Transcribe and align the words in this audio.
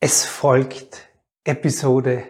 Es 0.00 0.24
folgt 0.24 1.08
Episode 1.42 2.22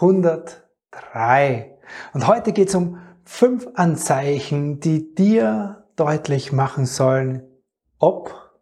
103. 0.00 1.78
Und 2.12 2.26
heute 2.26 2.52
geht 2.52 2.68
es 2.68 2.74
um 2.74 2.98
fünf 3.24 3.66
Anzeichen, 3.74 4.80
die 4.80 5.14
dir 5.14 5.86
deutlich 5.96 6.52
machen 6.52 6.84
sollen, 6.84 7.42
ob 7.98 8.52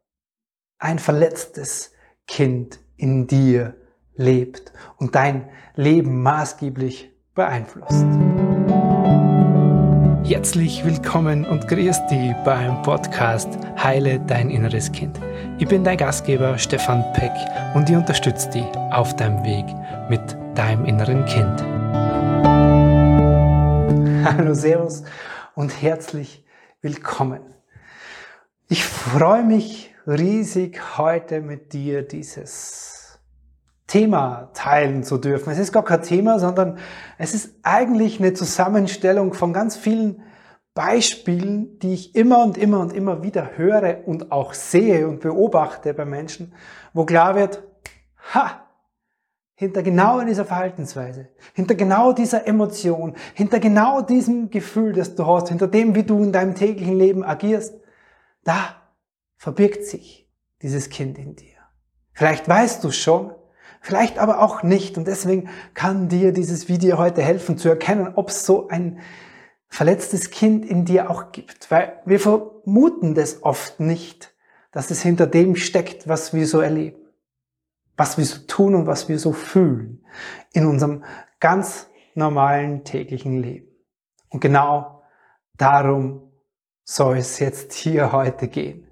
ein 0.78 1.00
verletztes 1.00 1.90
Kind 2.28 2.78
in 2.96 3.26
dir 3.26 3.74
lebt 4.14 4.72
und 4.98 5.16
dein 5.16 5.50
Leben 5.74 6.22
maßgeblich 6.22 7.10
beeinflusst. 7.34 8.06
Herzlich 10.22 10.84
willkommen 10.84 11.44
und 11.44 11.66
grüß 11.66 12.06
dich 12.06 12.34
beim 12.44 12.82
Podcast 12.82 13.48
Heile 13.82 14.20
dein 14.20 14.48
inneres 14.48 14.92
Kind. 14.92 15.18
Ich 15.60 15.66
bin 15.66 15.82
dein 15.82 15.96
Gastgeber 15.96 16.56
Stefan 16.56 17.04
Peck 17.14 17.32
und 17.74 17.90
ich 17.90 17.96
unterstütze 17.96 18.48
dich 18.50 18.64
auf 18.92 19.16
deinem 19.16 19.42
Weg 19.42 19.64
mit 20.08 20.20
deinem 20.54 20.84
inneren 20.84 21.24
Kind. 21.24 21.60
Hallo, 24.24 24.54
Servus 24.54 25.02
und 25.56 25.82
herzlich 25.82 26.44
willkommen. 26.80 27.40
Ich 28.68 28.84
freue 28.84 29.42
mich 29.42 29.92
riesig, 30.06 30.96
heute 30.96 31.40
mit 31.40 31.72
dir 31.72 32.02
dieses 32.02 33.18
Thema 33.88 34.50
teilen 34.54 35.02
zu 35.02 35.18
dürfen. 35.18 35.50
Es 35.50 35.58
ist 35.58 35.72
gar 35.72 35.84
kein 35.84 36.02
Thema, 36.02 36.38
sondern 36.38 36.78
es 37.18 37.34
ist 37.34 37.56
eigentlich 37.64 38.20
eine 38.20 38.32
Zusammenstellung 38.32 39.34
von 39.34 39.52
ganz 39.52 39.76
vielen 39.76 40.22
Beispielen, 40.78 41.76
die 41.80 41.92
ich 41.92 42.14
immer 42.14 42.40
und 42.44 42.56
immer 42.56 42.78
und 42.78 42.92
immer 42.92 43.24
wieder 43.24 43.56
höre 43.56 44.06
und 44.06 44.30
auch 44.30 44.54
sehe 44.54 45.08
und 45.08 45.18
beobachte 45.18 45.92
bei 45.92 46.04
Menschen, 46.04 46.54
wo 46.92 47.04
klar 47.04 47.34
wird, 47.34 47.64
ha, 48.32 48.62
hinter 49.56 49.82
genau 49.82 50.20
dieser 50.20 50.44
Verhaltensweise, 50.44 51.30
hinter 51.52 51.74
genau 51.74 52.12
dieser 52.12 52.46
Emotion, 52.46 53.16
hinter 53.34 53.58
genau 53.58 54.02
diesem 54.02 54.50
Gefühl, 54.50 54.92
das 54.92 55.16
du 55.16 55.26
hast, 55.26 55.48
hinter 55.48 55.66
dem, 55.66 55.96
wie 55.96 56.04
du 56.04 56.22
in 56.22 56.30
deinem 56.30 56.54
täglichen 56.54 56.96
Leben 56.96 57.24
agierst, 57.24 57.74
da 58.44 58.76
verbirgt 59.36 59.84
sich 59.84 60.30
dieses 60.62 60.90
Kind 60.90 61.18
in 61.18 61.34
dir. 61.34 61.56
Vielleicht 62.12 62.48
weißt 62.48 62.84
du 62.84 62.92
schon, 62.92 63.32
vielleicht 63.80 64.20
aber 64.20 64.44
auch 64.44 64.62
nicht. 64.62 64.96
Und 64.96 65.08
deswegen 65.08 65.48
kann 65.74 66.08
dir 66.08 66.30
dieses 66.30 66.68
Video 66.68 66.98
heute 66.98 67.20
helfen 67.20 67.58
zu 67.58 67.68
erkennen, 67.68 68.12
ob 68.14 68.28
es 68.28 68.46
so 68.46 68.68
ein 68.68 69.00
verletztes 69.68 70.30
Kind 70.30 70.64
in 70.66 70.84
dir 70.84 71.10
auch 71.10 71.32
gibt. 71.32 71.70
Weil 71.70 72.00
wir 72.04 72.20
vermuten 72.20 73.14
das 73.14 73.42
oft 73.42 73.80
nicht, 73.80 74.34
dass 74.72 74.90
es 74.90 75.02
hinter 75.02 75.26
dem 75.26 75.56
steckt, 75.56 76.08
was 76.08 76.34
wir 76.34 76.46
so 76.46 76.60
erleben. 76.60 76.98
Was 77.96 78.18
wir 78.18 78.24
so 78.24 78.46
tun 78.46 78.74
und 78.74 78.86
was 78.86 79.08
wir 79.08 79.18
so 79.18 79.32
fühlen 79.32 80.04
in 80.52 80.66
unserem 80.66 81.04
ganz 81.40 81.88
normalen 82.14 82.84
täglichen 82.84 83.42
Leben. 83.42 83.68
Und 84.28 84.40
genau 84.40 85.02
darum 85.56 86.32
soll 86.84 87.18
es 87.18 87.38
jetzt 87.38 87.72
hier 87.72 88.12
heute 88.12 88.48
gehen. 88.48 88.86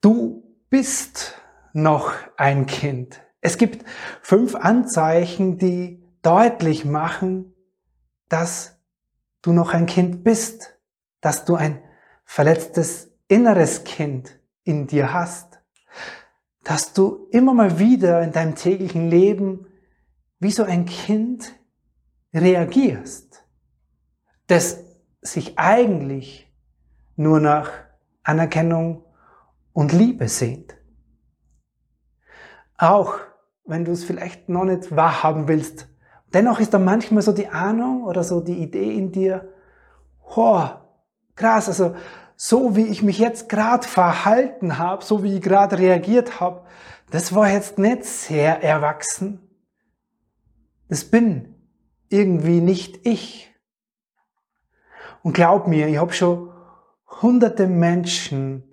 Du 0.00 0.42
bist 0.70 1.40
noch 1.72 2.12
ein 2.36 2.66
Kind. 2.66 3.22
Es 3.40 3.58
gibt 3.58 3.84
fünf 4.22 4.54
Anzeichen, 4.54 5.58
die 5.58 6.02
deutlich 6.22 6.84
machen, 6.84 7.54
dass 8.28 8.81
du 9.42 9.52
noch 9.52 9.74
ein 9.74 9.86
Kind 9.86 10.24
bist, 10.24 10.78
dass 11.20 11.44
du 11.44 11.56
ein 11.56 11.82
verletztes 12.24 13.12
inneres 13.28 13.84
Kind 13.84 14.38
in 14.64 14.86
dir 14.86 15.12
hast, 15.12 15.60
dass 16.64 16.92
du 16.92 17.28
immer 17.30 17.54
mal 17.54 17.78
wieder 17.78 18.22
in 18.22 18.32
deinem 18.32 18.54
täglichen 18.54 19.10
Leben 19.10 19.66
wie 20.38 20.50
so 20.52 20.62
ein 20.62 20.86
Kind 20.86 21.54
reagierst, 22.32 23.44
das 24.46 24.84
sich 25.20 25.58
eigentlich 25.58 26.52
nur 27.16 27.40
nach 27.40 27.70
Anerkennung 28.22 29.04
und 29.72 29.92
Liebe 29.92 30.28
sehnt. 30.28 30.76
Auch 32.76 33.18
wenn 33.64 33.84
du 33.84 33.92
es 33.92 34.04
vielleicht 34.04 34.48
noch 34.48 34.64
nicht 34.64 34.94
wahrhaben 34.94 35.46
willst, 35.48 35.88
Dennoch 36.32 36.60
ist 36.60 36.72
da 36.72 36.78
manchmal 36.78 37.22
so 37.22 37.32
die 37.32 37.48
Ahnung 37.48 38.04
oder 38.04 38.24
so 38.24 38.40
die 38.40 38.58
Idee 38.58 38.96
in 38.96 39.12
dir, 39.12 39.52
oh, 40.34 40.64
krass, 41.34 41.68
also 41.68 41.94
so 42.36 42.74
wie 42.74 42.86
ich 42.86 43.02
mich 43.02 43.18
jetzt 43.18 43.48
gerade 43.48 43.86
verhalten 43.86 44.78
habe, 44.78 45.04
so 45.04 45.22
wie 45.22 45.36
ich 45.36 45.42
gerade 45.42 45.78
reagiert 45.78 46.40
habe, 46.40 46.62
das 47.10 47.34
war 47.34 47.48
jetzt 47.50 47.78
nicht 47.78 48.04
sehr 48.04 48.62
erwachsen. 48.62 49.40
Das 50.88 51.04
bin 51.04 51.54
irgendwie 52.08 52.60
nicht 52.60 53.06
ich. 53.06 53.54
Und 55.22 55.34
glaub 55.34 55.68
mir, 55.68 55.88
ich 55.88 55.98
habe 55.98 56.12
schon 56.12 56.50
hunderte 57.22 57.66
Menschen 57.66 58.64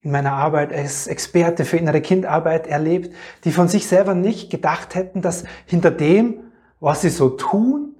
in 0.00 0.12
meiner 0.12 0.32
Arbeit 0.32 0.72
als 0.72 1.06
Experte 1.06 1.64
für 1.64 1.76
innere 1.76 2.00
Kindarbeit 2.00 2.66
erlebt, 2.66 3.14
die 3.44 3.52
von 3.52 3.68
sich 3.68 3.86
selber 3.86 4.14
nicht 4.14 4.48
gedacht 4.50 4.94
hätten, 4.94 5.20
dass 5.20 5.44
hinter 5.66 5.90
dem, 5.90 6.47
was 6.80 7.02
sie 7.02 7.10
so 7.10 7.30
tun, 7.30 7.96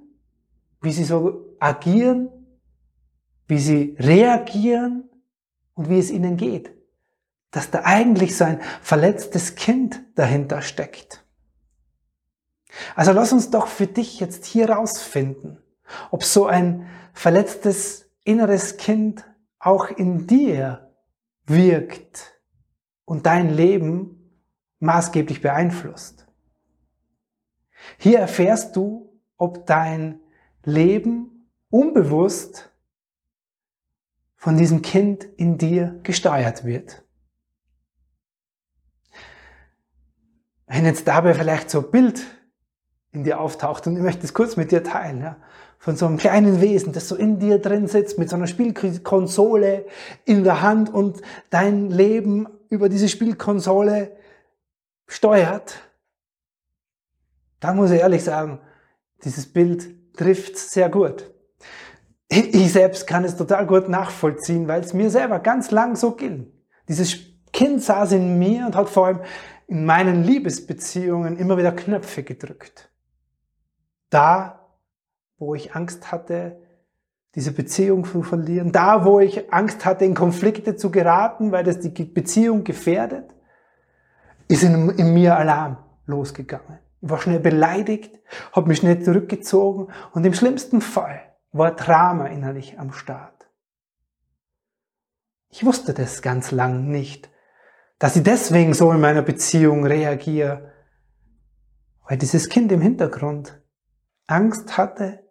wie 0.81 0.91
sie 0.91 1.03
so 1.03 1.55
agieren, 1.59 2.29
wie 3.47 3.59
sie 3.59 3.95
reagieren 3.99 5.09
und 5.73 5.89
wie 5.89 5.99
es 5.99 6.11
ihnen 6.11 6.37
geht. 6.37 6.71
Dass 7.51 7.71
da 7.71 7.81
eigentlich 7.83 8.37
so 8.37 8.45
ein 8.45 8.61
verletztes 8.81 9.55
Kind 9.55 10.01
dahinter 10.15 10.61
steckt. 10.61 11.25
Also 12.95 13.11
lass 13.11 13.33
uns 13.33 13.49
doch 13.49 13.67
für 13.67 13.87
dich 13.87 14.19
jetzt 14.19 14.45
hier 14.45 14.69
rausfinden, 14.69 15.57
ob 16.11 16.23
so 16.23 16.45
ein 16.45 16.87
verletztes 17.13 18.09
inneres 18.23 18.77
Kind 18.77 19.25
auch 19.57 19.89
in 19.89 20.27
dir 20.27 20.93
wirkt 21.45 22.39
und 23.05 23.25
dein 23.25 23.49
Leben 23.49 24.19
maßgeblich 24.79 25.41
beeinflusst. 25.41 26.18
Hier 27.97 28.19
erfährst 28.19 28.75
du, 28.75 29.19
ob 29.37 29.65
dein 29.65 30.19
Leben 30.63 31.49
unbewusst 31.69 32.69
von 34.35 34.57
diesem 34.57 34.81
Kind 34.81 35.23
in 35.23 35.57
dir 35.57 35.99
gesteuert 36.03 36.63
wird. 36.63 37.03
Wenn 40.67 40.85
jetzt 40.85 41.07
dabei 41.07 41.33
vielleicht 41.33 41.69
so 41.69 41.79
ein 41.79 41.91
Bild 41.91 42.25
in 43.11 43.23
dir 43.23 43.39
auftaucht 43.39 43.87
und 43.87 43.97
ich 43.97 44.03
möchte 44.03 44.23
es 44.23 44.33
kurz 44.33 44.55
mit 44.55 44.71
dir 44.71 44.83
teilen, 44.83 45.21
ja, 45.21 45.37
von 45.79 45.95
so 45.95 46.05
einem 46.05 46.17
kleinen 46.17 46.61
Wesen, 46.61 46.93
das 46.93 47.07
so 47.07 47.15
in 47.15 47.39
dir 47.39 47.59
drin 47.59 47.87
sitzt, 47.87 48.19
mit 48.19 48.29
so 48.29 48.35
einer 48.35 48.47
Spielkonsole 48.47 49.85
in 50.25 50.43
der 50.43 50.61
Hand 50.61 50.93
und 50.93 51.21
dein 51.49 51.89
Leben 51.89 52.47
über 52.69 52.89
diese 52.89 53.09
Spielkonsole 53.09 54.15
steuert, 55.07 55.88
da 57.59 57.73
muss 57.73 57.91
ich 57.91 57.99
ehrlich 57.99 58.23
sagen, 58.23 58.59
dieses 59.23 59.51
Bild 59.51 59.89
trifft 60.15 60.57
sehr 60.57 60.89
gut. 60.89 61.31
Ich 62.29 62.71
selbst 62.71 63.07
kann 63.07 63.23
es 63.23 63.35
total 63.35 63.65
gut 63.65 63.89
nachvollziehen, 63.89 64.67
weil 64.67 64.81
es 64.81 64.93
mir 64.93 65.09
selber 65.09 65.39
ganz 65.39 65.71
lang 65.71 65.95
so 65.95 66.11
ging. 66.11 66.51
Dieses 66.87 67.17
Kind 67.51 67.81
saß 67.81 68.11
in 68.11 68.37
mir 68.37 68.67
und 68.67 68.75
hat 68.75 68.89
vor 68.89 69.07
allem 69.07 69.21
in 69.67 69.85
meinen 69.85 70.23
Liebesbeziehungen 70.23 71.37
immer 71.37 71.57
wieder 71.57 71.71
Knöpfe 71.71 72.23
gedrückt. 72.23 72.91
Da, 74.09 74.67
wo 75.37 75.55
ich 75.55 75.75
Angst 75.75 76.11
hatte, 76.11 76.61
diese 77.35 77.51
Beziehung 77.51 78.05
zu 78.05 78.23
verlieren, 78.23 78.71
da, 78.71 79.05
wo 79.05 79.19
ich 79.19 79.53
Angst 79.53 79.85
hatte, 79.85 80.05
in 80.05 80.15
Konflikte 80.15 80.75
zu 80.75 80.91
geraten, 80.91 81.51
weil 81.51 81.63
das 81.63 81.79
die 81.79 81.89
Beziehung 81.89 82.63
gefährdet, 82.63 83.33
ist 84.47 84.63
in, 84.63 84.89
in 84.89 85.13
mir 85.13 85.37
Alarm 85.37 85.77
losgegangen. 86.05 86.79
Ich 87.01 87.09
war 87.09 87.19
schnell 87.19 87.39
beleidigt, 87.39 88.19
habe 88.51 88.67
mich 88.67 88.79
schnell 88.79 89.01
zurückgezogen 89.01 89.91
und 90.13 90.25
im 90.25 90.33
schlimmsten 90.33 90.81
Fall 90.81 91.21
war 91.51 91.75
Drama 91.75 92.27
innerlich 92.27 92.77
am 92.79 92.91
Start. 92.91 93.47
Ich 95.49 95.65
wusste 95.65 95.93
das 95.93 96.21
ganz 96.21 96.51
lang 96.51 96.87
nicht, 96.89 97.29
dass 97.97 98.15
ich 98.15 98.23
deswegen 98.23 98.73
so 98.73 98.91
in 98.91 99.01
meiner 99.01 99.21
Beziehung 99.21 99.85
reagiere, 99.85 100.73
weil 102.07 102.17
dieses 102.17 102.49
Kind 102.49 102.71
im 102.71 102.81
Hintergrund 102.81 103.61
Angst 104.27 104.77
hatte, 104.77 105.25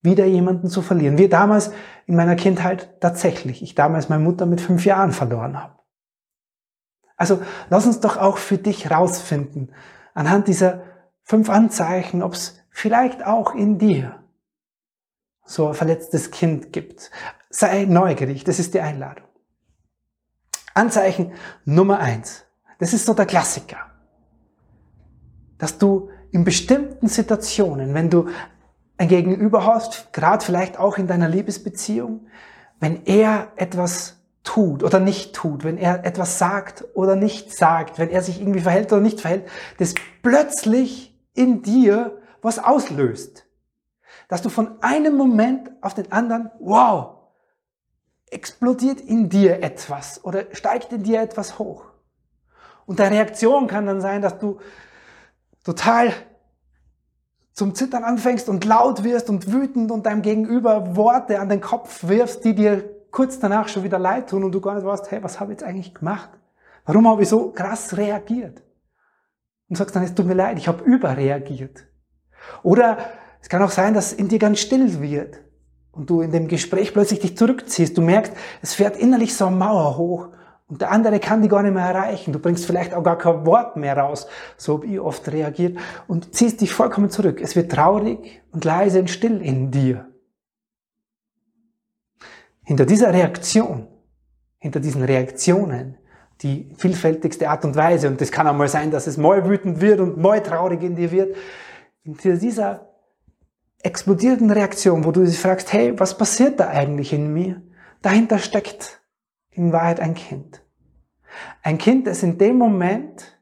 wieder 0.00 0.24
jemanden 0.24 0.68
zu 0.68 0.80
verlieren. 0.80 1.18
Wie 1.18 1.28
damals 1.28 1.72
in 2.06 2.16
meiner 2.16 2.36
Kindheit 2.36 3.00
tatsächlich, 3.00 3.62
ich 3.62 3.74
damals 3.74 4.08
meine 4.08 4.22
Mutter 4.22 4.46
mit 4.46 4.60
fünf 4.60 4.84
Jahren 4.84 5.12
verloren 5.12 5.60
habe. 5.60 5.78
Also 7.16 7.42
lass 7.68 7.86
uns 7.86 8.00
doch 8.00 8.16
auch 8.16 8.38
für 8.38 8.58
dich 8.58 8.90
rausfinden, 8.90 9.74
anhand 10.14 10.48
dieser 10.48 10.84
fünf 11.28 11.50
Anzeichen, 11.50 12.22
ob 12.22 12.32
es 12.32 12.58
vielleicht 12.70 13.24
auch 13.24 13.54
in 13.54 13.78
dir 13.78 14.18
so 15.44 15.68
ein 15.68 15.74
verletztes 15.74 16.30
Kind 16.30 16.72
gibt. 16.72 17.10
Sei 17.50 17.84
neugierig, 17.84 18.44
das 18.44 18.58
ist 18.58 18.72
die 18.74 18.80
Einladung. 18.80 19.26
Anzeichen 20.74 21.32
Nummer 21.64 21.98
eins. 22.00 22.44
Das 22.78 22.92
ist 22.92 23.06
so 23.06 23.14
der 23.14 23.26
Klassiker. 23.26 23.78
dass 25.58 25.78
du 25.78 26.08
in 26.30 26.44
bestimmten 26.44 27.08
Situationen, 27.08 27.92
wenn 27.94 28.10
du 28.10 28.28
ein 28.96 29.08
Gegenüber 29.08 29.66
hast, 29.66 30.12
gerade 30.12 30.44
vielleicht 30.44 30.78
auch 30.78 30.98
in 30.98 31.06
deiner 31.08 31.28
Liebesbeziehung, 31.28 32.26
wenn 32.80 33.04
er 33.06 33.48
etwas 33.56 34.16
tut 34.44 34.82
oder 34.82 35.00
nicht 35.00 35.34
tut, 35.34 35.64
wenn 35.64 35.78
er 35.78 36.04
etwas 36.04 36.38
sagt 36.38 36.84
oder 36.94 37.16
nicht 37.16 37.52
sagt, 37.52 37.98
wenn 37.98 38.08
er 38.08 38.22
sich 38.22 38.40
irgendwie 38.40 38.60
verhält 38.60 38.92
oder 38.92 39.02
nicht 39.02 39.20
verhält, 39.20 39.48
das 39.78 39.94
plötzlich 40.22 41.17
in 41.38 41.62
dir 41.62 42.20
was 42.42 42.58
auslöst. 42.58 43.46
Dass 44.28 44.42
du 44.42 44.48
von 44.48 44.82
einem 44.82 45.16
Moment 45.16 45.70
auf 45.80 45.94
den 45.94 46.10
anderen, 46.12 46.50
wow, 46.58 47.16
explodiert 48.30 49.00
in 49.00 49.28
dir 49.28 49.62
etwas 49.62 50.22
oder 50.24 50.46
steigt 50.52 50.92
in 50.92 51.02
dir 51.04 51.22
etwas 51.22 51.58
hoch. 51.58 51.84
Und 52.86 52.98
deine 52.98 53.16
Reaktion 53.16 53.68
kann 53.68 53.86
dann 53.86 54.00
sein, 54.00 54.20
dass 54.20 54.38
du 54.38 54.58
total 55.64 56.12
zum 57.52 57.74
Zittern 57.74 58.04
anfängst 58.04 58.48
und 58.48 58.64
laut 58.64 59.04
wirst 59.04 59.30
und 59.30 59.52
wütend 59.52 59.90
und 59.90 60.06
deinem 60.06 60.22
Gegenüber 60.22 60.96
Worte 60.96 61.40
an 61.40 61.48
den 61.48 61.60
Kopf 61.60 62.06
wirfst, 62.06 62.44
die 62.44 62.54
dir 62.54 62.84
kurz 63.10 63.38
danach 63.38 63.68
schon 63.68 63.84
wieder 63.84 63.98
leid 63.98 64.30
tun 64.30 64.44
und 64.44 64.52
du 64.52 64.60
gar 64.60 64.74
nicht 64.74 64.86
weißt, 64.86 65.10
hey, 65.10 65.22
was 65.22 65.40
habe 65.40 65.52
ich 65.52 65.60
jetzt 65.60 65.68
eigentlich 65.68 65.94
gemacht? 65.94 66.30
Warum 66.84 67.08
habe 67.08 67.22
ich 67.22 67.28
so 67.28 67.50
krass 67.50 67.96
reagiert? 67.96 68.62
Und 69.68 69.76
sagst 69.76 69.94
dann, 69.94 70.02
es 70.02 70.14
tut 70.14 70.26
mir 70.26 70.34
leid, 70.34 70.58
ich 70.58 70.68
habe 70.68 70.84
überreagiert. 70.84 71.86
Oder 72.62 72.98
es 73.40 73.48
kann 73.48 73.62
auch 73.62 73.70
sein, 73.70 73.94
dass 73.94 74.12
in 74.12 74.28
dir 74.28 74.38
ganz 74.38 74.60
still 74.60 75.00
wird 75.00 75.40
und 75.92 76.08
du 76.10 76.22
in 76.22 76.30
dem 76.30 76.48
Gespräch 76.48 76.92
plötzlich 76.92 77.20
dich 77.20 77.36
zurückziehst. 77.36 77.96
Du 77.96 78.02
merkst, 78.02 78.32
es 78.62 78.74
fährt 78.74 78.96
innerlich 78.96 79.36
so 79.36 79.46
eine 79.46 79.56
Mauer 79.56 79.96
hoch 79.96 80.28
und 80.68 80.80
der 80.80 80.90
andere 80.90 81.18
kann 81.18 81.42
die 81.42 81.48
gar 81.48 81.62
nicht 81.62 81.74
mehr 81.74 81.84
erreichen. 81.84 82.32
Du 82.32 82.38
bringst 82.38 82.66
vielleicht 82.66 82.94
auch 82.94 83.02
gar 83.02 83.18
kein 83.18 83.46
Wort 83.46 83.76
mehr 83.76 83.96
raus, 83.96 84.26
so 84.56 84.74
habe 84.74 84.86
ich 84.86 85.00
oft 85.00 85.26
reagiert, 85.32 85.78
und 86.06 86.34
ziehst 86.34 86.60
dich 86.60 86.72
vollkommen 86.72 87.10
zurück. 87.10 87.40
Es 87.42 87.56
wird 87.56 87.72
traurig 87.72 88.42
und 88.52 88.64
leise 88.64 89.00
und 89.00 89.10
still 89.10 89.40
in 89.40 89.70
dir. 89.70 90.06
Hinter 92.64 92.84
dieser 92.84 93.14
Reaktion, 93.14 93.86
hinter 94.58 94.80
diesen 94.80 95.02
Reaktionen, 95.02 95.96
die 96.42 96.72
vielfältigste 96.76 97.50
Art 97.50 97.64
und 97.64 97.74
Weise, 97.76 98.08
und 98.08 98.20
das 98.20 98.30
kann 98.30 98.46
auch 98.46 98.54
mal 98.54 98.68
sein, 98.68 98.90
dass 98.90 99.06
es 99.06 99.16
mal 99.16 99.48
wütend 99.48 99.80
wird 99.80 100.00
und 100.00 100.18
mal 100.18 100.42
traurig 100.42 100.82
in 100.82 100.94
dir 100.94 101.10
wird, 101.10 101.36
hinter 102.02 102.36
dieser 102.36 102.88
explodierten 103.82 104.50
Reaktion, 104.50 105.04
wo 105.04 105.12
du 105.12 105.24
dich 105.24 105.38
fragst, 105.38 105.72
hey, 105.72 105.98
was 105.98 106.16
passiert 106.16 106.60
da 106.60 106.68
eigentlich 106.68 107.12
in 107.12 107.32
mir? 107.32 107.62
Dahinter 108.02 108.38
steckt 108.38 109.00
in 109.50 109.72
Wahrheit 109.72 110.00
ein 110.00 110.14
Kind. 110.14 110.62
Ein 111.62 111.78
Kind, 111.78 112.06
das 112.06 112.22
in 112.22 112.38
dem 112.38 112.56
Moment 112.56 113.40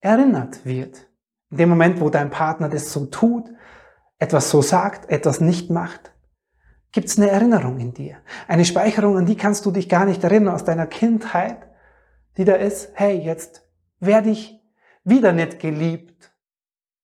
erinnert 0.00 0.64
wird. 0.64 1.08
In 1.50 1.58
dem 1.58 1.68
Moment, 1.68 2.00
wo 2.00 2.10
dein 2.10 2.30
Partner 2.30 2.68
das 2.68 2.92
so 2.92 3.06
tut, 3.06 3.50
etwas 4.18 4.50
so 4.50 4.62
sagt, 4.62 5.10
etwas 5.10 5.40
nicht 5.40 5.70
macht, 5.70 6.12
gibt 6.92 7.08
es 7.08 7.18
eine 7.18 7.30
Erinnerung 7.30 7.78
in 7.78 7.94
dir. 7.94 8.18
Eine 8.48 8.64
Speicherung, 8.64 9.16
an 9.16 9.26
die 9.26 9.36
kannst 9.36 9.66
du 9.66 9.70
dich 9.70 9.88
gar 9.88 10.04
nicht 10.04 10.22
erinnern 10.24 10.54
aus 10.54 10.64
deiner 10.64 10.86
Kindheit, 10.86 11.69
die 12.36 12.44
da 12.44 12.54
ist, 12.54 12.90
hey, 12.94 13.18
jetzt 13.18 13.66
werde 13.98 14.30
ich 14.30 14.60
wieder 15.04 15.32
nicht 15.32 15.60
geliebt, 15.60 16.32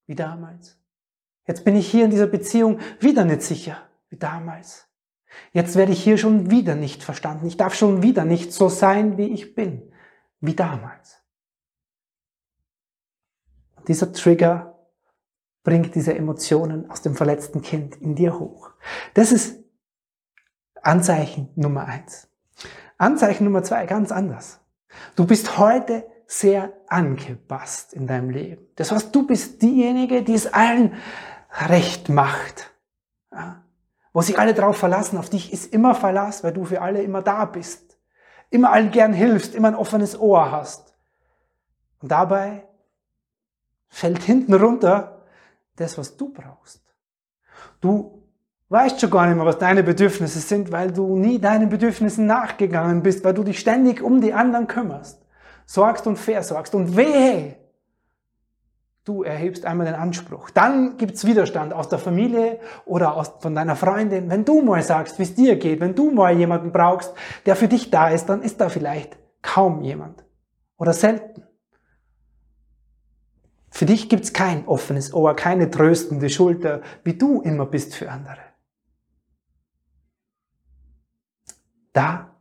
wie 0.07 0.15
damals. 0.15 0.79
Jetzt 1.47 1.65
bin 1.65 1.77
ich 1.77 1.91
hier 1.91 2.05
in 2.05 2.11
dieser 2.11 2.27
Beziehung 2.27 2.81
wieder 3.01 3.25
nicht 3.25 3.43
sicher, 3.43 3.89
wie 4.09 4.17
damals. 4.17 4.89
Jetzt 5.53 5.77
werde 5.77 5.93
ich 5.93 6.03
hier 6.03 6.19
schon 6.19 6.51
wieder 6.51 6.75
nicht 6.75 7.03
verstanden. 7.03 7.47
Ich 7.47 7.57
darf 7.57 7.75
schon 7.75 8.03
wieder 8.03 8.25
nicht 8.25 8.53
so 8.53 8.69
sein, 8.69 9.17
wie 9.19 9.29
ich 9.29 9.55
bin, 9.55 9.93
wie 10.41 10.55
damals. 10.55 11.23
Dieser 13.87 14.13
Trigger 14.13 14.77
bringt 15.63 15.95
diese 15.95 16.15
Emotionen 16.15 16.91
aus 16.91 17.03
dem 17.03 17.15
verletzten 17.15 17.63
Kind 17.63 17.97
in 17.97 18.15
dir 18.15 18.39
hoch. 18.39 18.71
Das 19.15 19.33
ist 19.33 19.63
Anzeichen 20.83 21.49
Nummer 21.57 21.87
eins. 21.87 22.29
Anzeichen 22.99 23.45
Nummer 23.45 23.63
zwei, 23.63 23.87
ganz 23.87 24.13
anders. 24.13 24.61
Du 25.15 25.27
bist 25.27 25.59
heute 25.59 26.07
sehr 26.27 26.73
angepasst 26.89 27.93
in 27.93 28.07
deinem 28.07 28.31
Leben. 28.31 28.67
Das 28.77 28.91
heißt, 28.91 29.15
du 29.15 29.27
bist 29.27 29.63
diejenige, 29.63 30.23
die 30.23 30.35
es 30.35 30.53
allen 30.53 30.95
recht 31.69 32.09
macht. 32.09 32.73
Ja? 33.33 33.63
Wo 34.13 34.23
sich 34.23 34.39
alle 34.39 34.55
drauf 34.55 34.77
verlassen, 34.77 35.19
auf 35.19 35.31
dich 35.31 35.53
ist 35.53 35.73
immer 35.73 35.95
Verlass, 35.95 36.43
weil 36.43 36.53
du 36.53 36.65
für 36.65 36.81
alle 36.81 37.03
immer 37.03 37.23
da 37.23 37.45
bist. 37.45 37.99
Immer 38.51 38.73
allen 38.73 38.91
gern 38.91 39.13
hilfst, 39.13 39.55
immer 39.55 39.69
ein 39.69 39.75
offenes 39.75 40.19
Ohr 40.19 40.51
hast. 40.51 40.95
Und 42.01 42.11
dabei 42.11 42.67
fällt 43.89 44.23
hinten 44.23 44.55
runter 44.55 45.27
das, 45.77 45.99
was 45.99 46.17
du 46.17 46.33
brauchst. 46.33 46.83
Du 47.81 48.26
weißt 48.69 49.01
schon 49.01 49.11
gar 49.11 49.27
nicht 49.27 49.37
mehr, 49.37 49.47
was 49.47 49.59
deine 49.59 49.83
Bedürfnisse 49.83 50.41
sind, 50.41 50.73
weil 50.73 50.93
du 50.93 51.17
nie 51.17 51.39
deinen 51.39 51.69
Bedürfnissen 51.69 52.27
nachgegangen 52.27 53.03
bist, 53.03 53.25
weil 53.25 53.35
du 53.35 53.45
dich 53.45 53.59
ständig 53.59 54.03
um 54.03 54.21
die 54.21 54.33
anderen 54.33 54.67
kümmerst, 54.67 55.25
sorgst 55.67 56.07
und 56.07 56.17
versorgst. 56.17 56.75
Und 56.75 56.97
wehe, 56.97 57.57
du 59.05 59.23
erhebst 59.23 59.65
einmal 59.65 59.87
den 59.87 59.95
Anspruch. 59.95 60.51
Dann 60.51 60.97
gibt's 60.97 61.25
Widerstand 61.25 61.73
aus 61.73 61.89
der 61.89 61.99
Familie 61.99 62.59
oder 62.85 63.17
aus, 63.17 63.33
von 63.39 63.55
deiner 63.55 63.77
Freundin. 63.77 64.29
Wenn 64.29 64.45
du 64.45 64.63
mal 64.63 64.83
sagst, 64.83 65.19
wie 65.19 65.23
es 65.23 65.35
dir 65.35 65.57
geht, 65.57 65.81
wenn 65.81 65.95
du 65.95 66.11
mal 66.11 66.37
jemanden 66.37 66.73
brauchst, 66.73 67.15
der 67.47 67.57
für 67.57 67.69
dich 67.69 67.91
da 67.91 68.09
ist, 68.09 68.27
dann 68.27 68.43
ist 68.43 68.61
da 68.61 68.69
vielleicht 68.69 69.17
kaum 69.43 69.83
jemand 69.83 70.25
oder 70.77 70.93
selten. 70.93 71.45
Für 73.71 73.87
dich 73.87 74.09
gibt's 74.09 74.33
kein 74.33 74.67
offenes 74.67 75.15
Ohr, 75.15 75.37
keine 75.37 75.71
tröstende 75.71 76.31
Schulter, 76.31 76.81
wie 77.05 77.15
du 77.15 77.43
immer 77.43 77.67
bist 77.67 77.95
für 77.95 78.11
andere. 78.11 78.46
Da 81.97 82.37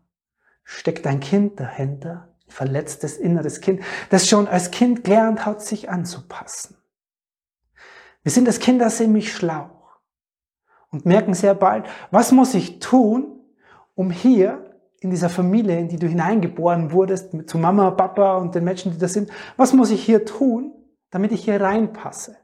steckt 0.65 1.07
ein 1.07 1.21
Kind 1.21 1.61
dahinter, 1.61 2.35
ein 2.45 2.51
verletztes 2.51 3.15
inneres 3.15 3.61
Kind, 3.61 3.81
das 4.09 4.27
schon 4.27 4.49
als 4.49 4.69
Kind 4.69 5.05
gelernt 5.05 5.45
hat, 5.45 5.61
sich 5.61 5.89
anzupassen. 5.89 6.75
Wir 8.21 8.33
sind 8.33 8.47
als 8.47 8.59
Kinder 8.59 8.89
ziemlich 8.89 9.31
schlau 9.31 9.69
und 10.91 11.05
merken 11.05 11.33
sehr 11.33 11.53
bald, 11.53 11.85
was 12.11 12.33
muss 12.33 12.53
ich 12.53 12.79
tun, 12.79 13.39
um 13.93 14.11
hier 14.11 14.77
in 14.99 15.09
dieser 15.09 15.29
Familie, 15.29 15.79
in 15.79 15.87
die 15.87 15.99
du 15.99 16.07
hineingeboren 16.07 16.91
wurdest, 16.91 17.47
zu 17.47 17.57
Mama, 17.57 17.91
Papa 17.91 18.35
und 18.35 18.55
den 18.55 18.65
Menschen, 18.65 18.91
die 18.91 18.97
da 18.97 19.07
sind, 19.07 19.31
was 19.55 19.71
muss 19.71 19.89
ich 19.89 20.03
hier 20.03 20.25
tun, 20.25 20.73
damit 21.11 21.31
ich 21.31 21.45
hier 21.45 21.61
reinpasse? 21.61 22.35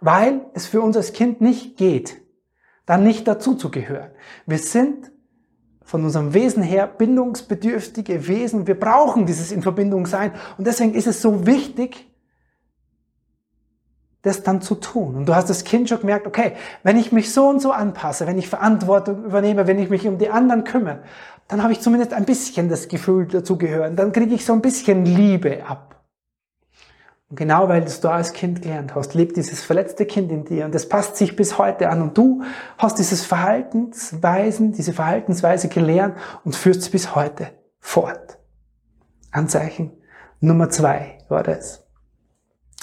Weil 0.00 0.46
es 0.54 0.66
für 0.66 0.82
uns 0.82 0.96
als 0.96 1.14
Kind 1.14 1.40
nicht 1.40 1.76
geht, 1.76 2.22
dann 2.86 3.02
nicht 3.02 3.26
dazu 3.26 3.56
zu 3.56 3.72
gehören. 3.72 4.12
Wir 4.46 4.58
sind 4.58 5.10
von 5.84 6.02
unserem 6.04 6.34
Wesen 6.34 6.62
her 6.62 6.86
bindungsbedürftige 6.86 8.26
Wesen. 8.26 8.66
Wir 8.66 8.78
brauchen 8.78 9.26
dieses 9.26 9.52
in 9.52 9.62
Verbindung 9.62 10.06
sein. 10.06 10.32
Und 10.58 10.66
deswegen 10.66 10.94
ist 10.94 11.06
es 11.06 11.20
so 11.20 11.46
wichtig, 11.46 12.10
das 14.22 14.42
dann 14.42 14.62
zu 14.62 14.74
tun. 14.74 15.14
Und 15.14 15.28
du 15.28 15.34
hast 15.34 15.50
das 15.50 15.64
Kind 15.64 15.90
schon 15.90 16.00
gemerkt, 16.00 16.26
okay, 16.26 16.52
wenn 16.82 16.96
ich 16.96 17.12
mich 17.12 17.32
so 17.32 17.48
und 17.48 17.60
so 17.60 17.72
anpasse, 17.72 18.26
wenn 18.26 18.38
ich 18.38 18.48
Verantwortung 18.48 19.24
übernehme, 19.24 19.66
wenn 19.66 19.78
ich 19.78 19.90
mich 19.90 20.08
um 20.08 20.16
die 20.16 20.30
anderen 20.30 20.64
kümmere, 20.64 21.02
dann 21.46 21.62
habe 21.62 21.74
ich 21.74 21.80
zumindest 21.80 22.14
ein 22.14 22.24
bisschen 22.24 22.70
das 22.70 22.88
Gefühl 22.88 23.26
dazugehören. 23.26 23.96
Dann 23.96 24.12
kriege 24.12 24.34
ich 24.34 24.46
so 24.46 24.54
ein 24.54 24.62
bisschen 24.62 25.04
Liebe 25.04 25.66
ab. 25.66 25.93
Und 27.30 27.36
genau 27.36 27.68
weil 27.68 27.80
du 27.80 27.86
es 27.86 28.00
da 28.00 28.12
als 28.12 28.32
Kind 28.32 28.62
gelernt 28.62 28.94
hast, 28.94 29.14
lebt 29.14 29.36
dieses 29.36 29.62
verletzte 29.62 30.04
Kind 30.06 30.30
in 30.30 30.44
dir 30.44 30.66
und 30.66 30.74
das 30.74 30.88
passt 30.88 31.16
sich 31.16 31.36
bis 31.36 31.58
heute 31.58 31.88
an 31.88 32.02
und 32.02 32.18
du 32.18 32.42
hast 32.76 32.98
dieses 32.98 33.24
Verhaltensweisen, 33.24 34.72
diese 34.72 34.92
Verhaltensweise 34.92 35.68
gelernt 35.68 36.16
und 36.44 36.54
führst 36.54 36.82
es 36.82 36.90
bis 36.90 37.14
heute 37.14 37.50
fort. 37.80 38.38
Anzeichen 39.30 39.92
Nummer 40.40 40.68
zwei 40.68 41.18
war 41.28 41.42
das. 41.42 41.86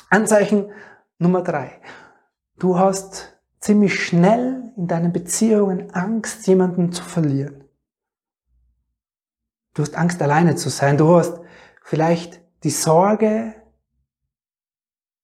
Anzeichen 0.09 0.71
Nummer 1.19 1.43
drei. 1.43 1.79
Du 2.57 2.79
hast 2.79 3.39
ziemlich 3.59 4.03
schnell 4.03 4.73
in 4.75 4.87
deinen 4.87 5.13
Beziehungen 5.13 5.93
Angst, 5.93 6.47
jemanden 6.47 6.91
zu 6.91 7.03
verlieren. 7.03 7.63
Du 9.73 9.83
hast 9.83 9.95
Angst, 9.95 10.21
alleine 10.21 10.55
zu 10.55 10.69
sein. 10.69 10.97
Du 10.97 11.15
hast 11.15 11.39
vielleicht 11.83 12.41
die 12.63 12.71
Sorge, 12.71 13.53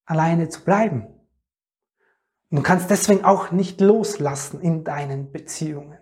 alleine 0.08 0.50
zu 0.50 0.64
bleiben. 0.64 1.06
Du 2.50 2.64
kannst 2.64 2.90
deswegen 2.90 3.26
auch 3.26 3.52
nicht 3.52 3.82
loslassen 3.82 4.62
in 4.62 4.84
deinen 4.84 5.32
Beziehungen. 5.32 6.00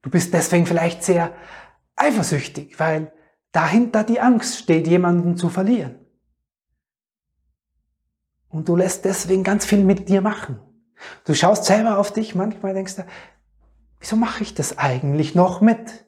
Du 0.00 0.10
bist 0.10 0.32
deswegen 0.32 0.64
vielleicht 0.64 1.02
sehr 1.02 1.34
eifersüchtig, 1.96 2.78
weil 2.78 3.12
dahinter 3.50 4.04
die 4.04 4.20
Angst 4.20 4.58
steht, 4.58 4.86
jemanden 4.86 5.36
zu 5.36 5.48
verlieren. 5.48 5.98
Und 8.48 8.68
du 8.68 8.76
lässt 8.76 9.04
deswegen 9.04 9.44
ganz 9.44 9.64
viel 9.64 9.84
mit 9.84 10.08
dir 10.08 10.20
machen. 10.20 10.60
Du 11.24 11.34
schaust 11.34 11.64
selber 11.64 11.98
auf 11.98 12.12
dich, 12.12 12.34
manchmal 12.34 12.74
denkst 12.74 12.96
du, 12.96 13.06
wieso 13.98 14.16
mache 14.16 14.42
ich 14.42 14.54
das 14.54 14.78
eigentlich 14.78 15.34
noch 15.34 15.60
mit? 15.60 16.06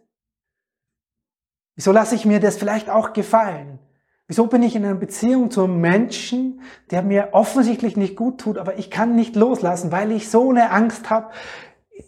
Wieso 1.75 1.91
lasse 1.91 2.15
ich 2.15 2.25
mir 2.25 2.39
das 2.39 2.57
vielleicht 2.57 2.91
auch 2.91 3.13
gefallen? 3.13 3.81
Wieso 4.27 4.47
bin 4.47 4.63
ich 4.63 4.75
in 4.75 4.85
einer 4.85 4.95
Beziehung 4.95 5.51
zu 5.51 5.65
einem 5.65 5.81
Menschen, 5.81 6.63
der 6.91 7.03
mir 7.03 7.31
offensichtlich 7.33 7.97
nicht 7.97 8.17
gut 8.17 8.41
tut, 8.41 8.57
aber 8.57 8.79
ich 8.79 8.91
kann 8.91 9.15
nicht 9.15 9.37
loslassen, 9.37 9.93
weil 9.93 10.13
ich 10.13 10.31
so 10.31 10.51
eine 10.51 10.71
Angst 10.71 11.11
habe, 11.11 11.31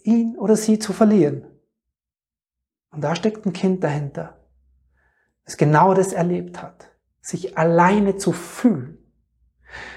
ihn 0.02 0.36
oder 0.38 0.56
sie 0.56 0.78
zu 0.78 0.92
verlieren? 0.92 1.44
Und 2.90 3.04
da 3.04 3.14
steckt 3.14 3.44
ein 3.44 3.52
Kind 3.52 3.84
dahinter, 3.84 4.38
das 5.44 5.58
genau 5.58 5.92
das 5.92 6.14
erlebt 6.14 6.62
hat, 6.62 6.90
sich 7.20 7.58
alleine 7.58 8.16
zu 8.16 8.32
fühlen. 8.32 8.96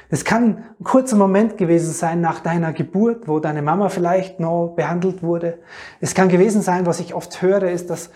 Es 0.10 0.26
kann 0.26 0.66
ein 0.80 0.84
kurzer 0.84 1.16
Moment 1.16 1.58
gewesen 1.58 1.94
sein 1.94 2.20
nach 2.20 2.42
deiner 2.42 2.74
Geburt, 2.74 3.30
wo 3.30 3.40
deine 3.40 3.62
Mama 3.62 3.88
vielleicht 3.88 4.42
noch 4.42 4.74
behandelt 4.76 5.24
wurde. 5.24 5.60
Es 6.02 6.16
kann 6.16 6.28
gewesen 6.28 6.62
sein, 6.62 6.86
was 6.86 7.00
ich 7.00 7.14
oft 7.14 7.42
höre, 7.42 7.70
ist, 7.70 7.90
dass 7.90 8.10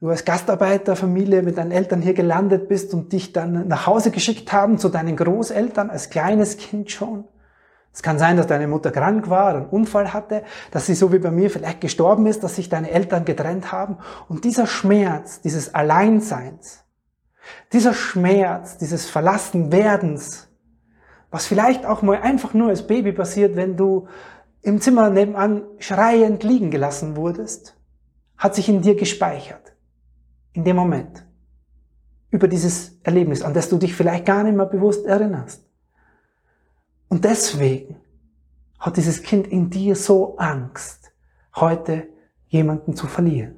du 0.00 0.08
als 0.08 0.24
Gastarbeiterfamilie 0.24 1.42
mit 1.42 1.58
deinen 1.58 1.72
Eltern 1.72 2.00
hier 2.00 2.14
gelandet 2.14 2.68
bist 2.68 2.94
und 2.94 3.12
dich 3.12 3.32
dann 3.32 3.68
nach 3.68 3.86
Hause 3.86 4.10
geschickt 4.10 4.52
haben 4.52 4.78
zu 4.78 4.88
deinen 4.88 5.16
Großeltern 5.16 5.90
als 5.90 6.08
kleines 6.08 6.56
Kind 6.56 6.90
schon. 6.90 7.24
Es 7.92 8.02
kann 8.02 8.18
sein, 8.18 8.36
dass 8.36 8.46
deine 8.46 8.68
Mutter 8.68 8.92
krank 8.92 9.28
war, 9.28 9.54
einen 9.54 9.66
Unfall 9.66 10.12
hatte, 10.12 10.44
dass 10.70 10.86
sie 10.86 10.94
so 10.94 11.12
wie 11.12 11.18
bei 11.18 11.30
mir 11.30 11.50
vielleicht 11.50 11.80
gestorben 11.80 12.26
ist, 12.26 12.42
dass 12.42 12.56
sich 12.56 12.68
deine 12.68 12.90
Eltern 12.90 13.24
getrennt 13.24 13.72
haben. 13.72 13.98
Und 14.28 14.44
dieser 14.44 14.66
Schmerz, 14.66 15.40
dieses 15.40 15.74
Alleinseins, 15.74 16.84
dieser 17.72 17.92
Schmerz, 17.92 18.78
dieses 18.78 19.10
Verlassenwerdens, 19.10 20.48
was 21.30 21.46
vielleicht 21.46 21.84
auch 21.84 22.02
mal 22.02 22.20
einfach 22.22 22.54
nur 22.54 22.68
als 22.68 22.86
Baby 22.86 23.12
passiert, 23.12 23.56
wenn 23.56 23.76
du 23.76 24.06
im 24.62 24.80
Zimmer 24.80 25.10
nebenan 25.10 25.62
schreiend 25.78 26.42
liegen 26.42 26.70
gelassen 26.70 27.16
wurdest, 27.16 27.76
hat 28.38 28.54
sich 28.54 28.68
in 28.68 28.82
dir 28.82 28.94
gespeichert 28.94 29.70
in 30.52 30.64
dem 30.64 30.76
Moment 30.76 31.26
über 32.30 32.48
dieses 32.48 32.98
Erlebnis, 33.02 33.42
an 33.42 33.54
das 33.54 33.68
du 33.68 33.76
dich 33.76 33.94
vielleicht 33.94 34.26
gar 34.26 34.44
nicht 34.44 34.56
mehr 34.56 34.66
bewusst 34.66 35.04
erinnerst. 35.04 35.64
Und 37.08 37.24
deswegen 37.24 37.96
hat 38.78 38.96
dieses 38.96 39.22
Kind 39.22 39.48
in 39.48 39.68
dir 39.68 39.96
so 39.96 40.36
Angst, 40.38 41.12
heute 41.56 42.08
jemanden 42.48 42.94
zu 42.94 43.06
verlieren. 43.06 43.56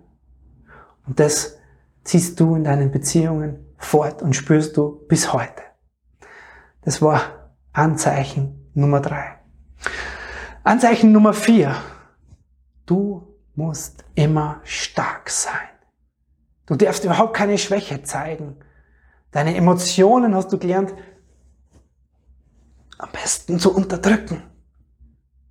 Und 1.06 1.20
das 1.20 1.58
ziehst 2.04 2.40
du 2.40 2.56
in 2.56 2.64
deinen 2.64 2.90
Beziehungen 2.90 3.66
fort 3.76 4.22
und 4.22 4.34
spürst 4.34 4.76
du 4.76 5.04
bis 5.08 5.32
heute. 5.32 5.62
Das 6.82 7.02
war 7.02 7.52
Anzeichen 7.72 8.70
Nummer 8.74 9.00
drei. 9.00 9.38
Anzeichen 10.64 11.12
Nummer 11.12 11.32
vier. 11.32 11.76
Du 12.86 13.36
musst 13.54 14.04
immer 14.14 14.60
stark 14.64 15.28
sein. 15.28 15.71
Du 16.72 16.78
darfst 16.78 17.04
überhaupt 17.04 17.34
keine 17.34 17.58
Schwäche 17.58 18.02
zeigen. 18.02 18.56
Deine 19.30 19.54
Emotionen 19.54 20.34
hast 20.34 20.50
du 20.54 20.58
gelernt, 20.58 20.94
am 22.96 23.10
besten 23.12 23.58
zu 23.58 23.76
unterdrücken. 23.76 24.42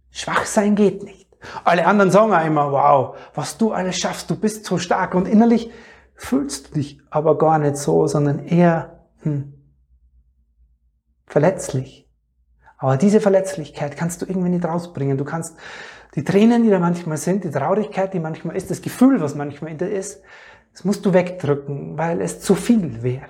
Schwach 0.09 0.45
sein 0.45 0.75
geht 0.75 1.03
nicht. 1.03 1.27
Alle 1.63 1.85
anderen 1.85 2.09
sagen 2.09 2.33
auch 2.33 2.43
immer, 2.43 2.71
wow, 2.71 3.17
was 3.35 3.55
du 3.59 3.71
alles 3.71 3.99
schaffst, 3.99 4.31
du 4.31 4.35
bist 4.35 4.65
so 4.65 4.79
stark 4.79 5.13
und 5.13 5.27
innerlich 5.27 5.69
fühlst 6.15 6.69
du 6.69 6.73
dich 6.73 6.99
aber 7.11 7.37
gar 7.37 7.59
nicht 7.59 7.77
so, 7.77 8.07
sondern 8.07 8.39
eher 8.39 9.05
hm, 9.21 9.53
verletzlich. 11.27 12.09
Aber 12.79 12.97
diese 12.97 13.21
Verletzlichkeit 13.21 13.95
kannst 13.95 14.23
du 14.23 14.25
irgendwie 14.25 14.49
nicht 14.49 14.65
rausbringen. 14.65 15.19
Du 15.19 15.25
kannst 15.25 15.55
die 16.15 16.23
Tränen, 16.23 16.63
die 16.63 16.71
da 16.71 16.79
manchmal 16.79 17.17
sind, 17.17 17.43
die 17.43 17.51
Traurigkeit, 17.51 18.11
die 18.15 18.19
manchmal 18.19 18.55
ist, 18.55 18.71
das 18.71 18.81
Gefühl, 18.81 19.21
was 19.21 19.35
manchmal 19.35 19.69
in 19.69 19.77
dir 19.77 19.91
ist, 19.91 20.23
das 20.73 20.85
musst 20.85 21.05
du 21.05 21.13
wegdrücken, 21.13 21.97
weil 21.97 22.21
es 22.21 22.39
zu 22.41 22.55
viel 22.55 23.03
wäre. 23.03 23.29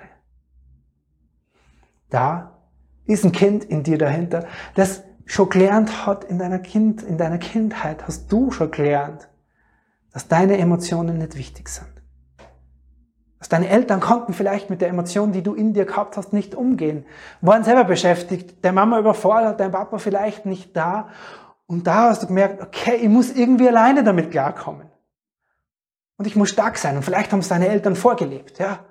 Da 2.10 2.58
ist 3.04 3.24
ein 3.24 3.32
Kind 3.32 3.64
in 3.64 3.82
dir 3.82 3.98
dahinter, 3.98 4.46
das 4.74 5.02
schon 5.26 5.48
gelernt 5.48 6.06
hat 6.06 6.24
in 6.24 6.38
deiner 6.38 6.58
Kind, 6.58 7.02
in 7.02 7.18
deiner 7.18 7.38
Kindheit, 7.38 8.06
hast 8.06 8.30
du 8.30 8.50
schon 8.50 8.70
gelernt, 8.70 9.28
dass 10.12 10.28
deine 10.28 10.58
Emotionen 10.58 11.18
nicht 11.18 11.36
wichtig 11.36 11.68
sind. 11.68 11.90
Dass 13.38 13.48
deine 13.48 13.68
Eltern 13.68 14.00
konnten 14.00 14.34
vielleicht 14.34 14.70
mit 14.70 14.80
der 14.80 14.88
Emotion, 14.88 15.32
die 15.32 15.42
du 15.42 15.54
in 15.54 15.72
dir 15.72 15.84
gehabt 15.84 16.16
hast, 16.16 16.32
nicht 16.32 16.54
umgehen. 16.54 17.06
Waren 17.40 17.64
selber 17.64 17.84
beschäftigt, 17.84 18.62
der 18.62 18.72
Mama 18.72 18.98
überfordert, 18.98 19.58
dein 19.58 19.72
Papa 19.72 19.98
vielleicht 19.98 20.46
nicht 20.46 20.76
da. 20.76 21.08
Und 21.66 21.86
da 21.86 22.10
hast 22.10 22.22
du 22.22 22.28
gemerkt, 22.28 22.62
okay, 22.62 22.96
ich 22.96 23.08
muss 23.08 23.32
irgendwie 23.32 23.66
alleine 23.66 24.04
damit 24.04 24.30
klarkommen. 24.30 24.91
Und 26.22 26.28
ich 26.28 26.36
muss 26.36 26.50
stark 26.50 26.78
sein. 26.78 26.94
Und 26.94 27.02
vielleicht 27.02 27.32
haben 27.32 27.40
es 27.40 27.48
deine 27.48 27.66
Eltern 27.66 27.96
vorgelebt, 27.96 28.60
ja. 28.60 28.84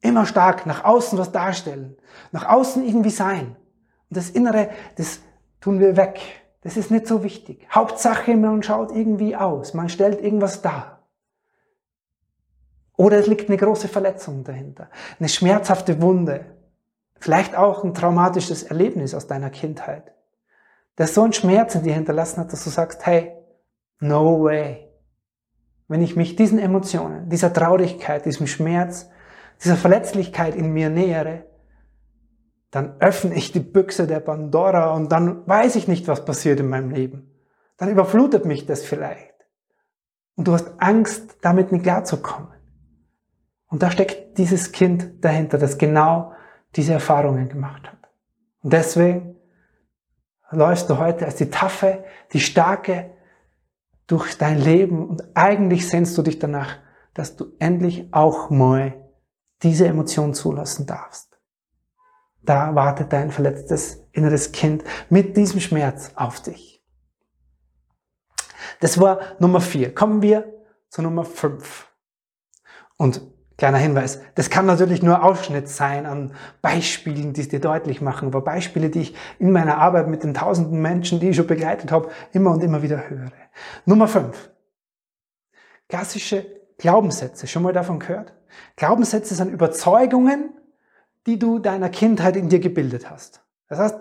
Immer 0.00 0.26
stark, 0.26 0.64
nach 0.64 0.84
außen 0.84 1.18
was 1.18 1.32
darstellen. 1.32 1.96
Nach 2.30 2.48
außen 2.48 2.86
irgendwie 2.86 3.10
sein. 3.10 3.56
Und 4.08 4.16
das 4.16 4.30
Innere, 4.30 4.70
das 4.94 5.18
tun 5.60 5.80
wir 5.80 5.96
weg. 5.96 6.20
Das 6.60 6.76
ist 6.76 6.92
nicht 6.92 7.08
so 7.08 7.24
wichtig. 7.24 7.66
Hauptsache, 7.74 8.36
man 8.36 8.62
schaut 8.62 8.92
irgendwie 8.92 9.34
aus. 9.34 9.74
Man 9.74 9.88
stellt 9.88 10.20
irgendwas 10.20 10.62
dar. 10.62 11.08
Oder 12.96 13.18
es 13.18 13.26
liegt 13.26 13.48
eine 13.48 13.58
große 13.58 13.88
Verletzung 13.88 14.44
dahinter. 14.44 14.88
Eine 15.18 15.30
schmerzhafte 15.30 16.00
Wunde. 16.00 16.44
Vielleicht 17.18 17.56
auch 17.56 17.82
ein 17.82 17.92
traumatisches 17.92 18.62
Erlebnis 18.62 19.16
aus 19.16 19.26
deiner 19.26 19.50
Kindheit. 19.50 20.14
Das 20.94 21.12
so 21.12 21.24
einen 21.24 21.32
Schmerz 21.32 21.74
in 21.74 21.82
dir 21.82 21.94
hinterlassen 21.94 22.38
hat, 22.38 22.52
dass 22.52 22.62
du 22.62 22.70
sagst, 22.70 23.04
hey, 23.04 23.32
no 23.98 24.44
way 24.44 24.91
wenn 25.92 26.00
ich 26.00 26.16
mich 26.16 26.36
diesen 26.36 26.58
Emotionen, 26.58 27.28
dieser 27.28 27.52
Traurigkeit, 27.52 28.24
diesem 28.24 28.46
Schmerz, 28.46 29.10
dieser 29.62 29.76
Verletzlichkeit 29.76 30.56
in 30.56 30.72
mir 30.72 30.88
nähere, 30.88 31.44
dann 32.70 32.94
öffne 32.98 33.34
ich 33.34 33.52
die 33.52 33.60
Büchse 33.60 34.06
der 34.06 34.20
Pandora 34.20 34.94
und 34.94 35.12
dann 35.12 35.46
weiß 35.46 35.76
ich 35.76 35.88
nicht, 35.88 36.08
was 36.08 36.24
passiert 36.24 36.60
in 36.60 36.70
meinem 36.70 36.92
Leben. 36.92 37.30
Dann 37.76 37.90
überflutet 37.90 38.46
mich 38.46 38.64
das 38.64 38.82
vielleicht. 38.82 39.34
Und 40.34 40.48
du 40.48 40.54
hast 40.54 40.72
Angst, 40.78 41.36
damit 41.42 41.72
nicht 41.72 41.82
klarzukommen. 41.82 42.48
Und 43.66 43.82
da 43.82 43.90
steckt 43.90 44.38
dieses 44.38 44.72
Kind 44.72 45.22
dahinter, 45.22 45.58
das 45.58 45.76
genau 45.76 46.32
diese 46.74 46.94
Erfahrungen 46.94 47.50
gemacht 47.50 47.86
hat. 47.86 47.98
Und 48.62 48.72
deswegen 48.72 49.36
läufst 50.50 50.88
du 50.88 50.96
heute 50.96 51.26
als 51.26 51.36
die 51.36 51.50
taffe, 51.50 52.02
die 52.32 52.40
starke, 52.40 53.10
durch 54.06 54.36
dein 54.36 54.58
Leben 54.58 55.08
und 55.08 55.22
eigentlich 55.34 55.88
sehnst 55.88 56.16
du 56.18 56.22
dich 56.22 56.38
danach, 56.38 56.76
dass 57.14 57.36
du 57.36 57.52
endlich 57.58 58.08
auch 58.12 58.50
mal 58.50 59.10
diese 59.62 59.86
Emotion 59.86 60.34
zulassen 60.34 60.86
darfst. 60.86 61.38
Da 62.42 62.74
wartet 62.74 63.12
dein 63.12 63.30
verletztes 63.30 64.04
inneres 64.12 64.52
Kind 64.52 64.82
mit 65.08 65.36
diesem 65.36 65.60
Schmerz 65.60 66.10
auf 66.16 66.40
dich. 66.42 66.82
Das 68.80 68.98
war 69.00 69.20
Nummer 69.38 69.60
vier. 69.60 69.94
Kommen 69.94 70.22
wir 70.22 70.52
zu 70.88 71.02
Nummer 71.02 71.24
fünf. 71.24 71.88
Und 72.96 73.20
Kleiner 73.62 73.78
Hinweis, 73.78 74.20
das 74.34 74.50
kann 74.50 74.66
natürlich 74.66 75.04
nur 75.04 75.22
Ausschnitt 75.22 75.68
sein 75.68 76.04
an 76.04 76.34
Beispielen, 76.62 77.32
die 77.32 77.42
es 77.42 77.48
dir 77.48 77.60
deutlich 77.60 78.00
machen, 78.00 78.26
aber 78.26 78.40
Beispiele, 78.40 78.90
die 78.90 79.02
ich 79.02 79.14
in 79.38 79.52
meiner 79.52 79.78
Arbeit 79.78 80.08
mit 80.08 80.24
den 80.24 80.34
tausenden 80.34 80.82
Menschen, 80.82 81.20
die 81.20 81.28
ich 81.28 81.36
schon 81.36 81.46
begleitet 81.46 81.92
habe, 81.92 82.10
immer 82.32 82.50
und 82.50 82.64
immer 82.64 82.82
wieder 82.82 83.08
höre. 83.08 83.30
Nummer 83.86 84.08
fünf. 84.08 84.50
Klassische 85.88 86.44
Glaubenssätze. 86.76 87.46
Schon 87.46 87.62
mal 87.62 87.72
davon 87.72 88.00
gehört? 88.00 88.34
Glaubenssätze 88.74 89.36
sind 89.36 89.52
Überzeugungen, 89.52 90.50
die 91.28 91.38
du 91.38 91.60
deiner 91.60 91.88
Kindheit 91.88 92.34
in 92.34 92.48
dir 92.48 92.58
gebildet 92.58 93.10
hast. 93.10 93.44
Das 93.68 93.78
heißt, 93.78 94.00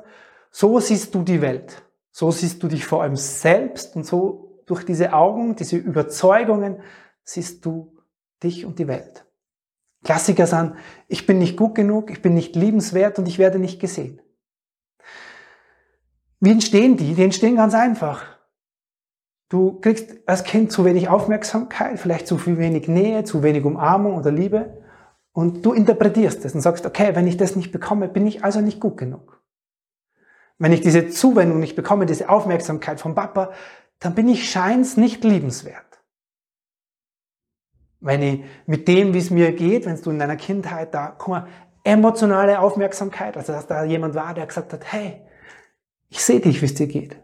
so 0.49 0.79
siehst 0.79 1.13
du 1.13 1.21
die 1.21 1.43
Welt. 1.43 1.83
So 2.09 2.31
siehst 2.31 2.63
du 2.63 2.67
dich 2.67 2.87
vor 2.87 3.03
allem 3.03 3.15
selbst 3.15 3.95
und 3.95 4.07
so 4.07 4.63
durch 4.65 4.83
diese 4.85 5.13
Augen, 5.13 5.55
diese 5.55 5.77
Überzeugungen 5.77 6.81
siehst 7.23 7.63
du 7.63 7.95
dich 8.41 8.65
und 8.65 8.79
die 8.79 8.87
Welt. 8.87 9.23
Klassiker 10.03 10.47
sind, 10.47 10.73
ich 11.07 11.27
bin 11.27 11.37
nicht 11.39 11.57
gut 11.57 11.75
genug, 11.75 12.09
ich 12.09 12.21
bin 12.21 12.33
nicht 12.33 12.55
liebenswert 12.55 13.19
und 13.19 13.27
ich 13.27 13.37
werde 13.37 13.59
nicht 13.59 13.79
gesehen. 13.79 14.21
Wie 16.39 16.51
entstehen 16.51 16.97
die? 16.97 17.13
Die 17.13 17.23
entstehen 17.23 17.55
ganz 17.55 17.75
einfach. 17.75 18.25
Du 19.47 19.79
kriegst 19.79 20.09
als 20.25 20.43
Kind 20.43 20.71
zu 20.71 20.85
wenig 20.85 21.09
Aufmerksamkeit, 21.09 21.99
vielleicht 21.99 22.25
zu 22.25 22.37
viel 22.37 22.57
wenig 22.57 22.87
Nähe, 22.87 23.23
zu 23.25 23.43
wenig 23.43 23.63
Umarmung 23.63 24.15
oder 24.15 24.31
Liebe 24.31 24.81
und 25.33 25.65
du 25.65 25.73
interpretierst 25.73 26.43
es 26.45 26.55
und 26.55 26.61
sagst, 26.61 26.85
okay, 26.85 27.15
wenn 27.15 27.27
ich 27.27 27.37
das 27.37 27.55
nicht 27.55 27.71
bekomme, 27.71 28.07
bin 28.07 28.25
ich 28.25 28.43
also 28.43 28.61
nicht 28.61 28.79
gut 28.79 28.97
genug. 28.97 29.41
Wenn 30.57 30.73
ich 30.73 30.81
diese 30.81 31.09
Zuwendung 31.09 31.59
nicht 31.59 31.75
bekomme, 31.75 32.05
diese 32.05 32.29
Aufmerksamkeit 32.29 32.99
vom 32.99 33.13
Papa, 33.13 33.51
dann 33.99 34.15
bin 34.15 34.27
ich 34.27 34.49
scheins 34.49 34.97
nicht 34.97 35.23
liebenswert. 35.23 35.90
Wenn 38.01 38.21
ich 38.21 38.43
mit 38.65 38.87
dem, 38.87 39.13
wie 39.13 39.19
es 39.19 39.29
mir 39.29 39.53
geht, 39.53 39.85
wenn 39.85 40.01
du 40.01 40.09
in 40.09 40.19
deiner 40.19 40.35
Kindheit 40.35 40.93
da, 40.93 41.15
guck 41.17 41.27
mal, 41.29 41.47
emotionale 41.83 42.59
Aufmerksamkeit, 42.59 43.37
also 43.37 43.53
dass 43.53 43.67
da 43.67 43.83
jemand 43.83 44.15
war, 44.15 44.33
der 44.33 44.45
gesagt 44.45 44.73
hat, 44.73 44.91
hey, 44.91 45.21
ich 46.09 46.23
sehe 46.23 46.39
dich, 46.39 46.61
wie 46.61 46.65
es 46.65 46.73
dir 46.73 46.87
geht. 46.87 47.15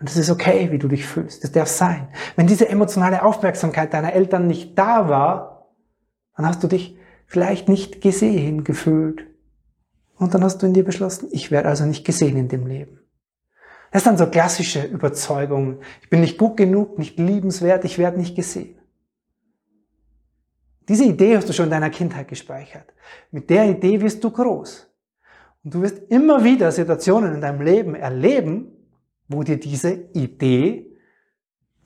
Und 0.00 0.08
das 0.08 0.16
ist 0.16 0.30
okay, 0.30 0.72
wie 0.72 0.78
du 0.78 0.88
dich 0.88 1.06
fühlst. 1.06 1.44
Das 1.44 1.52
darf 1.52 1.68
sein. 1.68 2.08
Wenn 2.34 2.48
diese 2.48 2.68
emotionale 2.68 3.22
Aufmerksamkeit 3.22 3.94
deiner 3.94 4.12
Eltern 4.12 4.48
nicht 4.48 4.76
da 4.76 5.08
war, 5.08 5.70
dann 6.36 6.46
hast 6.46 6.62
du 6.64 6.66
dich 6.66 6.98
vielleicht 7.26 7.68
nicht 7.68 8.00
gesehen 8.00 8.64
gefühlt. 8.64 9.26
Und 10.16 10.34
dann 10.34 10.42
hast 10.42 10.58
du 10.58 10.66
in 10.66 10.74
dir 10.74 10.84
beschlossen, 10.84 11.28
ich 11.30 11.50
werde 11.50 11.68
also 11.68 11.84
nicht 11.84 12.04
gesehen 12.04 12.36
in 12.36 12.48
dem 12.48 12.66
Leben. 12.66 13.01
Das 13.92 14.00
ist 14.00 14.06
dann 14.06 14.16
so 14.16 14.26
klassische 14.26 14.84
Überzeugung. 14.84 15.80
Ich 16.00 16.08
bin 16.08 16.22
nicht 16.22 16.38
gut 16.38 16.56
genug, 16.56 16.98
nicht 16.98 17.18
liebenswert, 17.18 17.84
ich 17.84 17.98
werde 17.98 18.18
nicht 18.18 18.34
gesehen. 18.34 18.78
Diese 20.88 21.04
Idee 21.04 21.36
hast 21.36 21.48
du 21.48 21.52
schon 21.52 21.66
in 21.66 21.70
deiner 21.70 21.90
Kindheit 21.90 22.26
gespeichert. 22.26 22.92
Mit 23.30 23.50
der 23.50 23.68
Idee 23.68 24.00
wirst 24.00 24.24
du 24.24 24.30
groß. 24.30 24.90
Und 25.62 25.74
du 25.74 25.82
wirst 25.82 25.98
immer 26.08 26.42
wieder 26.42 26.72
Situationen 26.72 27.34
in 27.34 27.40
deinem 27.42 27.60
Leben 27.60 27.94
erleben, 27.94 28.72
wo 29.28 29.42
dir 29.42 29.60
diese 29.60 29.92
Idee, 30.14 30.96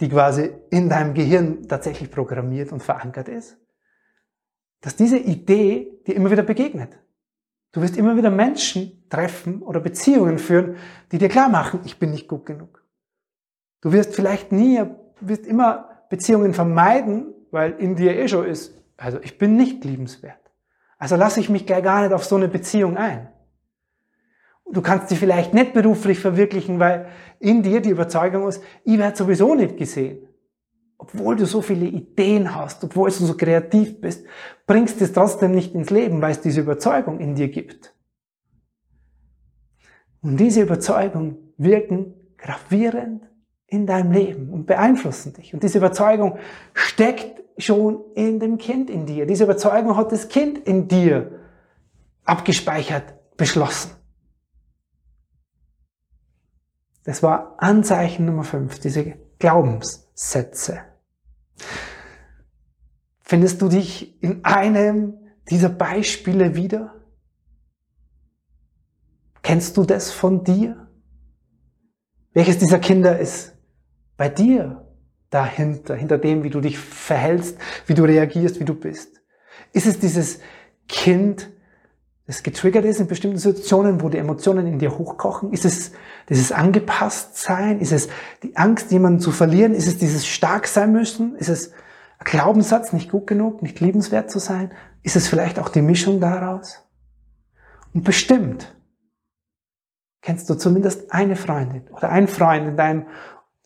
die 0.01 0.09
quasi 0.09 0.53
in 0.71 0.89
deinem 0.89 1.13
Gehirn 1.13 1.67
tatsächlich 1.67 2.11
programmiert 2.11 2.71
und 2.71 2.85
verankert 2.85 3.29
ist, 3.29 3.59
dass 4.81 4.95
diese 4.95 5.19
Idee 5.19 6.01
dir 6.07 6.15
immer 6.15 6.31
wieder 6.31 6.45
begegnet. 6.45 6.99
Du 7.77 7.83
wirst 7.83 7.99
immer 7.99 8.17
wieder 8.17 8.31
Menschen 8.31 9.07
treffen 9.11 9.61
oder 9.61 9.81
Beziehungen 9.81 10.39
führen, 10.39 10.77
die 11.13 11.19
dir 11.19 11.29
klar 11.29 11.51
machen, 11.51 11.81
ich 11.85 11.99
bin 11.99 12.11
nicht 12.11 12.27
gut 12.27 12.47
genug. 12.47 12.83
Du 13.83 13.93
wirst 13.93 14.15
vielleicht 14.15 14.51
nie, 14.51 14.83
wirst 15.21 15.45
immer 15.45 15.91
Beziehungen 16.09 16.55
vermeiden, 16.55 17.35
weil 17.51 17.73
in 17.73 17.95
dir 17.95 18.17
eh 18.17 18.29
schon 18.29 18.47
ist, 18.47 18.73
also 18.97 19.19
ich 19.21 19.37
bin 19.37 19.57
nicht 19.57 19.85
liebenswert. 19.85 20.41
Also 20.97 21.17
lasse 21.17 21.39
ich 21.39 21.51
mich 21.51 21.67
gar 21.67 22.01
nicht 22.01 22.15
auf 22.15 22.25
so 22.25 22.37
eine 22.37 22.49
Beziehung 22.49 22.97
ein. 22.97 23.29
Du 24.73 24.81
kannst 24.81 25.11
sie 25.11 25.17
vielleicht 25.17 25.53
nicht 25.53 25.75
beruflich 25.75 26.19
verwirklichen, 26.19 26.81
weil 26.81 27.11
in 27.41 27.63
dir 27.63 27.83
die 27.83 27.91
Überzeugung 27.91 28.49
ist, 28.49 28.65
ich 28.85 28.97
werde 28.97 29.19
sowieso 29.19 29.55
nicht 29.55 29.77
gesehen 29.77 30.27
obwohl 30.99 31.37
du 31.37 31.47
so 31.47 31.63
viele 31.63 31.87
Ideen 31.87 32.55
hast, 32.55 32.83
obwohl 32.85 33.11
du 33.11 33.15
so 33.15 33.37
kreativ 33.37 34.01
bist, 34.01 34.27
bringst 34.67 35.01
es 35.03 35.13
trotzdem 35.13 35.53
nicht 35.53 35.75
ins 35.75 35.91
Leben, 35.91 36.21
weil 36.23 36.33
es 36.33 36.41
diese 36.41 36.61
Überzeugung 36.61 37.21
in 37.21 37.35
dir 37.35 37.49
gibt. 37.49 37.95
Und 40.23 40.39
diese 40.39 40.63
Überzeugung 40.63 41.37
wirken 41.57 42.15
gravierend 42.37 43.23
in 43.67 43.87
deinem 43.87 44.13
Leben 44.13 44.51
und 44.51 44.67
beeinflussen 44.67 45.35
dich. 45.35 45.55
Und 45.55 45.63
diese 45.63 45.79
Überzeugung 45.79 46.39
steckt 46.75 47.43
schon 47.59 48.05
in 48.15 48.41
dem 48.41 48.59
Kind 48.59 48.91
in 48.91 49.07
dir. 49.07 49.27
Diese 49.27 49.45
Überzeugung 49.45 49.97
hat 49.97 50.13
das 50.13 50.29
Kind 50.29 50.59
in 50.59 50.89
dir 50.89 51.41
abgespeichert, 52.25 53.15
beschlossen. 53.37 53.93
Das 57.05 57.23
war 57.23 57.55
Anzeichen 57.59 58.27
Nummer 58.27 58.43
5, 58.43 58.81
diese 58.81 59.15
Glaubenssätze. 60.17 60.83
Findest 63.21 63.61
du 63.61 63.69
dich 63.69 64.23
in 64.23 64.45
einem 64.45 65.15
dieser 65.51 65.69
Beispiele 65.69 66.57
wieder? 66.57 66.95
Kennst 69.43 69.77
du 69.77 69.85
das 69.85 70.11
von 70.11 70.43
dir? 70.43 70.89
Welches 72.33 72.59
dieser 72.59 72.79
Kinder 72.79 73.19
ist 73.19 73.57
bei 74.17 74.29
dir 74.29 74.87
dahinter, 75.31 75.95
hinter 75.95 76.19
dem, 76.19 76.43
wie 76.45 76.51
du 76.51 76.61
dich 76.61 76.79
verhältst, 76.79 77.59
wie 77.87 77.95
du 77.95 78.05
reagierst, 78.05 78.59
wie 78.59 78.65
du 78.65 78.75
bist? 78.75 79.21
Ist 79.73 79.87
es 79.87 79.99
dieses 79.99 80.41
Kind, 80.89 81.51
das 82.27 82.43
getriggert 82.43 82.85
ist 82.85 82.99
in 82.99 83.07
bestimmten 83.07 83.39
Situationen, 83.39 84.03
wo 84.03 84.09
die 84.09 84.19
Emotionen 84.19 84.67
in 84.67 84.81
dir 84.81 84.99
hochkochen? 84.99 85.53
Ist 85.53 85.65
es 85.65 85.93
dieses 86.29 86.51
Angepasstsein? 86.51 87.81
Ist 87.81 87.93
es 87.93 88.09
die 88.43 88.57
Angst, 88.57 88.91
jemanden 88.91 89.21
zu 89.21 89.31
verlieren? 89.31 89.75
Ist 89.75 89.87
es 89.87 89.99
dieses 89.99 90.27
stark 90.27 90.67
sein 90.67 90.91
müssen? 90.91 91.37
Ist 91.37 91.49
es 91.49 91.71
ein 92.19 92.25
Glaubenssatz, 92.25 92.93
nicht 92.93 93.13
gut 93.13 93.29
genug, 93.29 93.63
nicht 93.63 93.79
liebenswert 93.79 94.29
zu 94.29 94.41
sein? 94.41 94.73
Ist 95.05 95.15
es 95.15 95.29
vielleicht 95.29 95.61
auch 95.61 95.69
die 95.69 95.83
Mischung 95.83 96.19
daraus? 96.19 96.85
Und 97.95 98.03
bestimmt 98.03 98.75
kennst 100.21 100.51
du 100.51 100.55
zumindest 100.55 101.13
eine 101.13 101.37
Freundin 101.37 101.87
oder 101.93 102.09
einen 102.09 102.27
Freund 102.27 102.67
in 102.67 102.77
deinem 102.77 103.07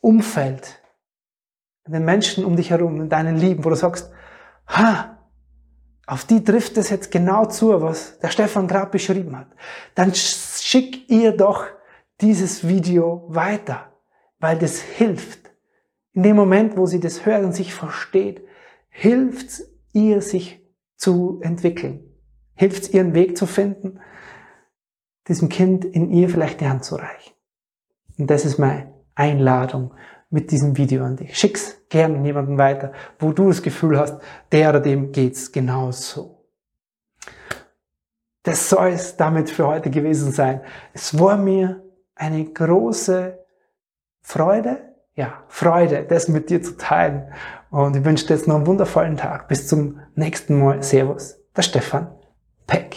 Umfeld, 0.03 0.83
in 1.87 1.95
den 1.95 2.05
Menschen 2.05 2.45
um 2.45 2.57
dich 2.57 2.69
herum, 2.69 3.01
in 3.01 3.09
deinen 3.09 3.39
Lieben, 3.39 3.65
wo 3.65 3.71
du 3.71 3.77
sagst, 3.77 4.13
ha, 4.67 5.10
auf 6.07 6.25
die 6.25 6.43
trifft 6.43 6.77
es 6.77 6.91
jetzt 6.91 7.11
genau 7.11 7.47
zu, 7.47 7.81
was 7.81 8.19
der 8.19 8.29
Stefan 8.29 8.67
gerade 8.67 8.91
beschrieben 8.91 9.37
hat, 9.37 9.49
dann 9.95 10.15
schick 10.15 11.09
ihr 11.09 11.33
doch 11.33 11.67
dieses 12.21 12.67
Video 12.67 13.25
weiter, 13.29 13.93
weil 14.39 14.59
das 14.59 14.81
hilft. 14.81 15.51
In 16.13 16.23
dem 16.23 16.37
Moment, 16.37 16.77
wo 16.77 16.87
sie 16.87 17.01
das 17.01 17.25
hört 17.25 17.45
und 17.45 17.55
sich 17.55 17.73
versteht, 17.73 18.45
hilft 18.89 19.63
ihr, 19.93 20.21
sich 20.21 20.61
zu 20.97 21.41
entwickeln. 21.43 22.05
Hilft 22.55 22.83
es, 22.83 22.93
ihren 22.93 23.15
Weg 23.15 23.39
zu 23.39 23.47
finden, 23.47 24.01
diesem 25.29 25.49
Kind 25.49 25.85
in 25.85 26.11
ihr 26.11 26.29
vielleicht 26.29 26.61
die 26.61 26.69
Hand 26.69 26.85
zu 26.85 26.97
reichen. 26.97 27.33
Und 28.19 28.29
das 28.29 28.45
ist 28.45 28.59
meine 28.59 28.93
Einladung 29.15 29.95
mit 30.31 30.51
diesem 30.53 30.77
Video 30.77 31.05
an 31.05 31.17
dich. 31.17 31.37
Schick's 31.37 31.77
gerne 31.89 32.25
jemanden 32.25 32.57
weiter, 32.57 32.93
wo 33.19 33.33
du 33.33 33.49
das 33.49 33.63
Gefühl 33.63 33.99
hast, 33.99 34.21
der 34.53 34.71
oder 34.71 34.81
dem 34.81 35.13
geht's 35.13 35.53
genauso. 35.53 36.47
Das 38.43 38.71
soll 38.71 38.89
es 38.89 39.17
damit 39.17 39.51
für 39.51 39.67
heute 39.67 39.91
gewesen 39.91 40.33
sein. 40.33 40.63
Es 40.95 41.19
war 41.19 41.37
mir 41.37 41.83
eine 42.15 42.45
große 42.45 43.39
Freude, 44.23 44.95
ja, 45.15 45.45
Freude, 45.49 46.05
das 46.05 46.29
mit 46.29 46.49
dir 46.49 46.63
zu 46.63 46.77
teilen. 46.77 47.33
Und 47.71 47.97
ich 47.97 48.05
wünsche 48.05 48.27
dir 48.27 48.35
jetzt 48.35 48.49
noch 48.49 48.57
einen 48.57 48.67
wundervollen 48.67 49.17
Tag. 49.17 49.49
Bis 49.49 49.67
zum 49.67 50.01
nächsten 50.15 50.59
Mal. 50.59 50.83
Servus, 50.83 51.39
der 51.55 51.63
Stefan 51.63 52.15
Peck. 52.67 52.97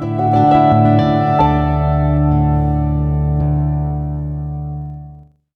Música 0.00 1.03